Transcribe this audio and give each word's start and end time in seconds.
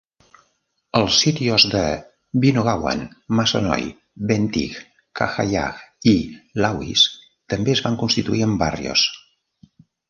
Els 0.99 1.17
"sitios" 1.23 1.65
de 1.73 1.83
Binogawan, 2.45 3.03
Masonoy, 3.41 3.87
Bentig, 4.33 4.81
Cahayag, 5.21 5.87
i 6.17 6.19
Lawis 6.65 7.07
també 7.55 7.79
es 7.79 7.89
van 7.89 8.01
constituir 8.05 8.47
en 8.51 8.61
"barrios". 8.67 9.09